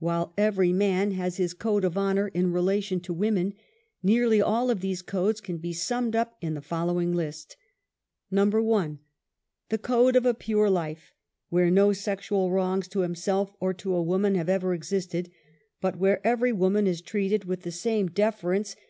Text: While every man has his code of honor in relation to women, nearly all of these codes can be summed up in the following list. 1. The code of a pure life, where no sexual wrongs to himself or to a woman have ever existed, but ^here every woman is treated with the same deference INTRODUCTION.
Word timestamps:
While 0.00 0.34
every 0.36 0.72
man 0.72 1.12
has 1.12 1.36
his 1.36 1.54
code 1.54 1.84
of 1.84 1.96
honor 1.96 2.26
in 2.26 2.50
relation 2.52 2.98
to 3.02 3.14
women, 3.14 3.54
nearly 4.02 4.42
all 4.42 4.68
of 4.68 4.80
these 4.80 5.00
codes 5.00 5.40
can 5.40 5.58
be 5.58 5.72
summed 5.72 6.16
up 6.16 6.36
in 6.40 6.54
the 6.54 6.60
following 6.60 7.12
list. 7.12 7.56
1. 8.30 8.98
The 9.68 9.78
code 9.78 10.16
of 10.16 10.26
a 10.26 10.34
pure 10.34 10.68
life, 10.68 11.12
where 11.50 11.70
no 11.70 11.92
sexual 11.92 12.50
wrongs 12.50 12.88
to 12.88 13.02
himself 13.02 13.54
or 13.60 13.72
to 13.74 13.94
a 13.94 14.02
woman 14.02 14.34
have 14.34 14.48
ever 14.48 14.74
existed, 14.74 15.30
but 15.80 16.00
^here 16.00 16.18
every 16.24 16.52
woman 16.52 16.88
is 16.88 17.00
treated 17.00 17.44
with 17.44 17.62
the 17.62 17.70
same 17.70 18.08
deference 18.08 18.70
INTRODUCTION. 18.72 18.88